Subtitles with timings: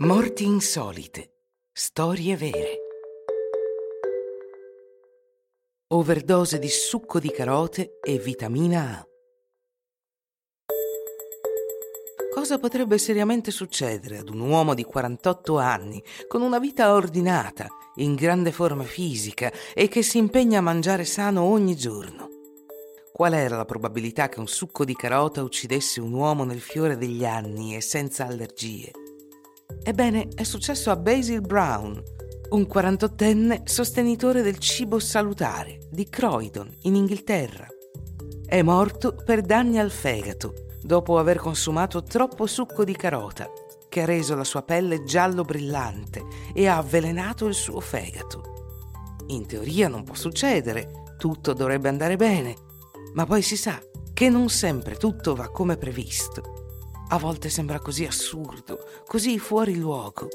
[0.00, 1.32] Morti insolite.
[1.72, 2.78] Storie vere.
[5.88, 9.06] Overdose di succo di carote e vitamina A.
[12.32, 18.14] Cosa potrebbe seriamente succedere ad un uomo di 48 anni, con una vita ordinata, in
[18.14, 22.28] grande forma fisica e che si impegna a mangiare sano ogni giorno?
[23.12, 27.24] Qual era la probabilità che un succo di carota uccidesse un uomo nel fiore degli
[27.24, 28.92] anni e senza allergie?
[29.88, 32.02] Ebbene, è successo a Basil Brown,
[32.50, 37.66] un 48enne sostenitore del cibo salutare di Croydon, in Inghilterra.
[38.44, 43.50] È morto per danni al fegato dopo aver consumato troppo succo di carota,
[43.88, 49.16] che ha reso la sua pelle giallo brillante e ha avvelenato il suo fegato.
[49.28, 52.54] In teoria non può succedere, tutto dovrebbe andare bene,
[53.14, 53.80] ma poi si sa
[54.12, 56.67] che non sempre tutto va come previsto.
[57.10, 60.28] A volte sembra così assurdo, così fuori luogo.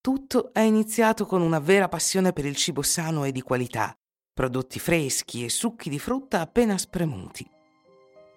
[0.00, 3.92] Tutto è iniziato con una vera passione per il cibo sano e di qualità,
[4.32, 7.44] prodotti freschi e succhi di frutta appena spremuti.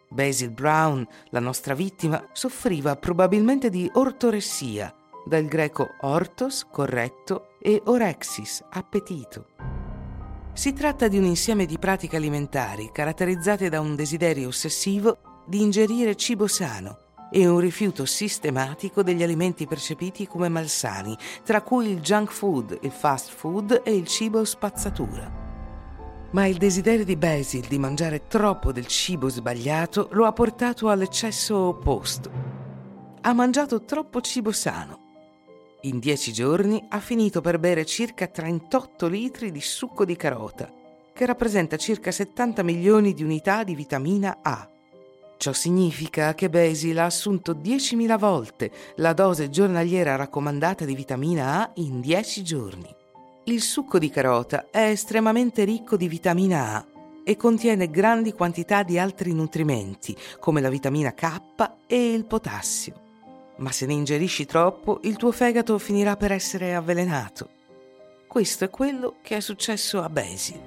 [0.09, 4.91] Basil Brown, la nostra vittima, soffriva probabilmente di ortoressia,
[5.23, 9.68] dal greco ortos, corretto, e orexis, appetito.
[10.53, 16.15] Si tratta di un insieme di pratiche alimentari caratterizzate da un desiderio ossessivo di ingerire
[16.15, 16.97] cibo sano
[17.31, 22.91] e un rifiuto sistematico degli alimenti percepiti come malsani, tra cui il junk food, il
[22.91, 25.31] fast food e il cibo spazzatura.
[26.31, 31.55] Ma il desiderio di Basil di mangiare troppo del cibo sbagliato lo ha portato all'eccesso
[31.57, 32.31] opposto.
[33.21, 35.08] Ha mangiato troppo cibo sano.
[35.83, 40.69] In dieci giorni ha finito per bere circa 38 litri di succo di carota,
[41.13, 44.67] che rappresenta circa 70 milioni di unità di vitamina A.
[45.37, 51.71] Ciò significa che Basil ha assunto 10.000 volte la dose giornaliera raccomandata di vitamina A
[51.75, 52.93] in 10 giorni.
[53.45, 56.85] Il succo di carota è estremamente ricco di vitamina A
[57.23, 61.39] e contiene grandi quantità di altri nutrimenti come la vitamina K
[61.87, 63.07] e il potassio.
[63.59, 67.49] Ma se ne ingerisci troppo, il tuo fegato finirà per essere avvelenato.
[68.27, 70.59] Questo è quello che è successo a Basil.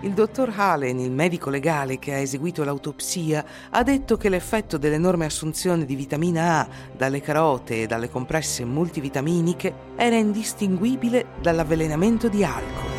[0.00, 5.24] Il dottor Halen, il medico legale che ha eseguito l'autopsia, ha detto che l'effetto dell'enorme
[5.24, 12.94] assunzione di vitamina A dalle carote e dalle compresse multivitaminiche era indistinguibile dall'avvelenamento di alcol.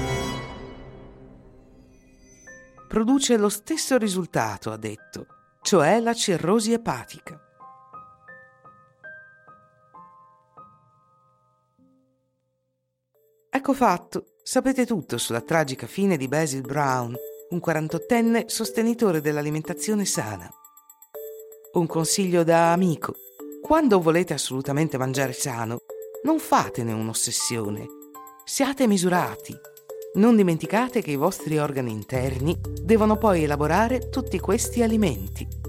[2.87, 5.27] Produce lo stesso risultato, ha detto,
[5.61, 7.41] cioè la cirrosi epatica.
[13.49, 17.15] Ecco fatto, sapete tutto sulla tragica fine di Basil Brown,
[17.49, 20.49] un 48enne sostenitore dell'alimentazione sana.
[21.73, 23.13] Un consiglio da amico.
[23.61, 25.79] Quando volete assolutamente mangiare sano,
[26.23, 27.85] non fatene un'ossessione.
[28.43, 29.55] Siate misurati.
[30.15, 35.66] Non dimenticate che i vostri organi interni devono poi elaborare tutti questi alimenti.